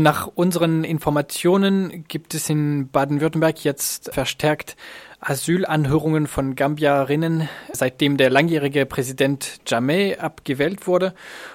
[0.00, 4.78] Nach unseren Informationen gibt es in Baden-Württemberg jetzt verstärkt
[5.20, 11.12] Asylanhörungen von Gambierinnen, seitdem der langjährige Präsident Jameh abgewählt wurde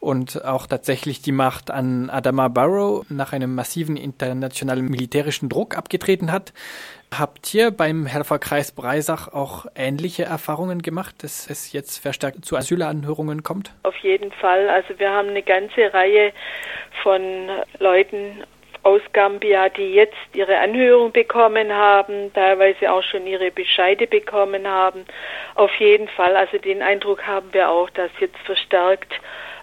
[0.00, 6.30] und auch tatsächlich die Macht an Adama Barrow nach einem massiven internationalen militärischen Druck abgetreten
[6.30, 6.52] hat.
[7.16, 13.42] Habt ihr beim Helferkreis Breisach auch ähnliche Erfahrungen gemacht, dass es jetzt verstärkt zu Asylanhörungen
[13.42, 13.72] kommt?
[13.84, 14.68] Auf jeden Fall.
[14.68, 16.32] Also wir haben eine ganze Reihe
[17.06, 17.22] von
[17.78, 18.42] Leuten
[18.82, 25.04] aus Gambia, die jetzt ihre Anhörung bekommen haben, teilweise auch schon ihre Bescheide bekommen haben.
[25.54, 29.12] Auf jeden Fall, also den Eindruck haben wir auch, dass jetzt verstärkt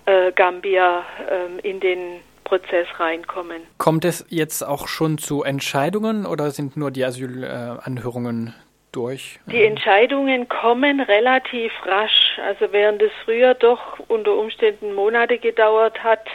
[0.05, 3.63] äh, Gambia äh, in den Prozess reinkommen.
[3.77, 8.55] Kommt es jetzt auch schon zu Entscheidungen oder sind nur die Asylanhörungen
[8.93, 9.41] durch?
[9.47, 12.39] Die Entscheidungen kommen relativ rasch.
[12.45, 16.25] Also während es früher doch unter Umständen Monate gedauert hat,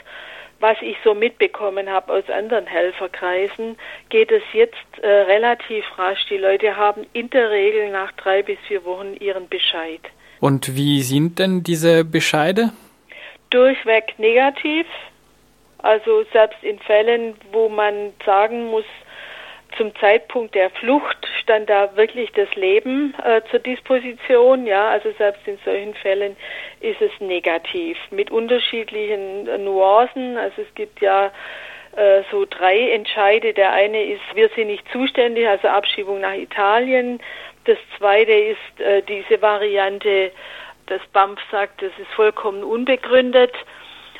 [0.60, 3.76] was ich so mitbekommen habe aus anderen Helferkreisen,
[4.08, 6.26] geht es jetzt äh, relativ rasch.
[6.30, 10.00] Die Leute haben in der Regel nach drei bis vier Wochen ihren Bescheid.
[10.40, 12.72] Und wie sind denn diese Bescheide?
[13.50, 14.86] Durchweg negativ.
[15.78, 18.84] Also selbst in Fällen, wo man sagen muss,
[19.76, 24.66] zum Zeitpunkt der Flucht stand da wirklich das Leben äh, zur Disposition.
[24.66, 26.36] Ja, also selbst in solchen Fällen
[26.80, 30.36] ist es negativ mit unterschiedlichen äh, Nuancen.
[30.36, 31.32] Also es gibt ja
[31.96, 33.54] äh, so drei Entscheide.
[33.54, 37.18] Der eine ist, wir sind nicht zuständig, also Abschiebung nach Italien.
[37.64, 40.30] Das zweite ist äh, diese Variante,
[40.84, 43.54] das BAMF sagt, das ist vollkommen unbegründet.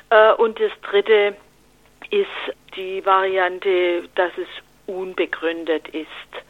[0.08, 1.36] Äh, und das dritte
[2.10, 4.48] ist die Variante, dass es
[4.86, 6.47] unbegründet ist.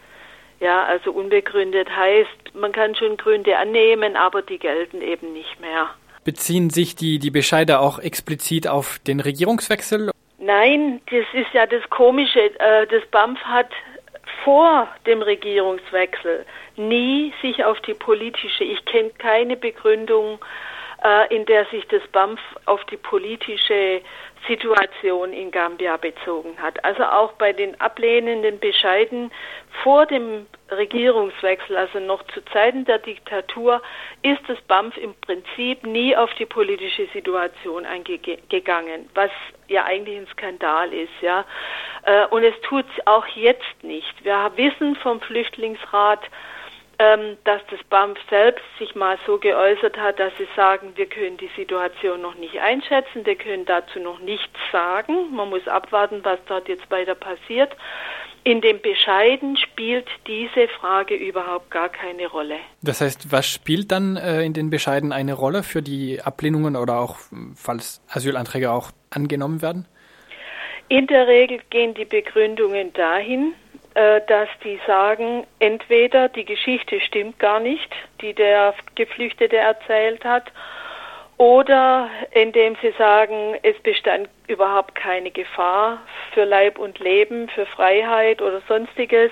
[0.60, 5.88] Ja, also unbegründet heißt, man kann schon Gründe annehmen, aber die gelten eben nicht mehr.
[6.24, 10.10] Beziehen sich die, die Bescheide auch explizit auf den Regierungswechsel?
[10.38, 12.40] Nein, das ist ja das Komische.
[12.58, 13.70] Äh, das BAMF hat
[14.44, 16.44] vor dem Regierungswechsel
[16.76, 20.38] nie sich auf die politische, ich kenne keine Begründung,
[21.30, 24.02] in der sich das BAMF auf die politische
[24.46, 26.84] Situation in Gambia bezogen hat.
[26.84, 29.30] Also auch bei den ablehnenden Bescheiden
[29.82, 33.82] vor dem Regierungswechsel, also noch zu Zeiten der Diktatur,
[34.22, 39.30] ist das BAMF im Prinzip nie auf die politische Situation eingegangen, was
[39.68, 41.44] ja eigentlich ein Skandal ist, ja.
[42.04, 44.24] Äh, und es tut es auch jetzt nicht.
[44.24, 46.20] Wir wissen vom Flüchtlingsrat,
[46.98, 51.50] dass das BAMF selbst sich mal so geäußert hat, dass sie sagen, wir können die
[51.56, 55.32] Situation noch nicht einschätzen, wir können dazu noch nichts sagen.
[55.32, 57.76] Man muss abwarten, was dort jetzt weiter passiert.
[58.42, 62.56] In dem Bescheiden spielt diese Frage überhaupt gar keine Rolle.
[62.82, 66.98] Das heißt, was spielt dann äh, in den Bescheiden eine Rolle für die Ablehnungen oder
[66.98, 67.16] auch,
[67.54, 69.86] falls Asylanträge auch angenommen werden?
[70.88, 73.52] In der Regel gehen die Begründungen dahin,
[74.28, 80.52] dass die sagen, entweder die Geschichte stimmt gar nicht, die der Geflüchtete erzählt hat,
[81.38, 88.42] oder indem sie sagen, es bestand überhaupt keine Gefahr für Leib und Leben, für Freiheit
[88.42, 89.30] oder sonstiges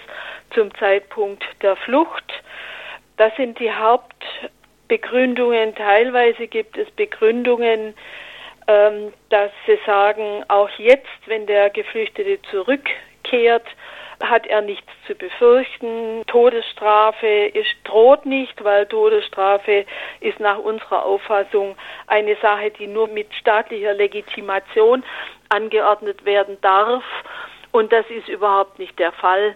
[0.55, 2.33] zum Zeitpunkt der Flucht.
[3.17, 5.75] Das sind die Hauptbegründungen.
[5.75, 7.95] Teilweise gibt es Begründungen,
[8.69, 13.67] ähm, dass sie sagen, auch jetzt, wenn der Geflüchtete zurückkehrt,
[14.23, 16.23] hat er nichts zu befürchten.
[16.27, 19.85] Todesstrafe ist, droht nicht, weil Todesstrafe
[20.21, 25.05] ist nach unserer Auffassung eine Sache, die nur mit staatlicher Legitimation
[25.49, 27.05] angeordnet werden darf.
[27.73, 29.55] Und das ist überhaupt nicht der Fall.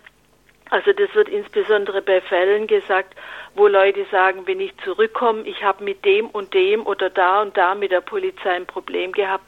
[0.71, 3.15] Also das wird insbesondere bei Fällen gesagt,
[3.57, 7.57] wo Leute sagen, wenn ich zurückkomme, ich habe mit dem und dem oder da und
[7.57, 9.45] da mit der Polizei ein Problem gehabt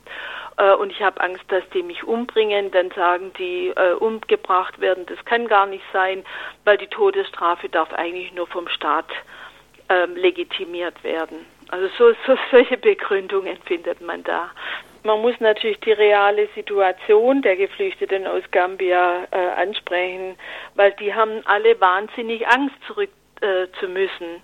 [0.57, 5.07] äh, und ich habe Angst, dass die mich umbringen, dann sagen die, äh, umgebracht werden,
[5.07, 6.25] das kann gar nicht sein,
[6.65, 9.11] weil die Todesstrafe darf eigentlich nur vom Staat
[9.89, 11.47] ähm, legitimiert werden.
[11.69, 14.51] Also so, so solche Begründungen findet man da.
[15.05, 20.37] Man muss natürlich die reale Situation der Geflüchteten aus Gambia äh, ansprechen,
[20.77, 23.11] weil die haben alle wahnsinnig Angst zurück
[23.41, 24.43] äh, zu müssen.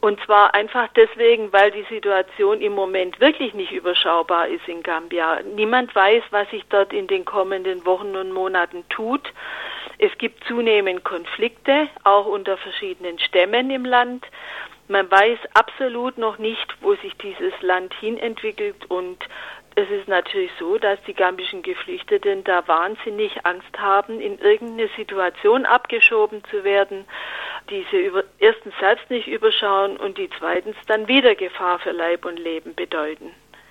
[0.00, 5.40] Und zwar einfach deswegen, weil die Situation im Moment wirklich nicht überschaubar ist in Gambia.
[5.54, 9.32] Niemand weiß, was sich dort in den kommenden Wochen und Monaten tut.
[9.98, 14.24] Es gibt zunehmend Konflikte, auch unter verschiedenen Stämmen im Land.
[14.88, 19.22] Man weiß absolut noch nicht, wo sich dieses Land hinentwickelt und
[19.76, 25.64] es ist natürlich so, dass die gambischen Geflüchteten da wahnsinnig Angst haben, in irgendeine Situation
[25.64, 27.04] abgeschoben zu werden,
[27.70, 32.24] die sie über, erstens selbst nicht überschauen und die zweitens dann wieder Gefahr für Leib
[32.24, 33.32] und Leben bedeuten.